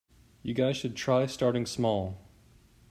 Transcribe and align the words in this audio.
You 0.41 0.55
guys 0.55 0.77
should 0.77 0.95
try 0.95 1.27
starting 1.27 1.67
small. 1.67 2.17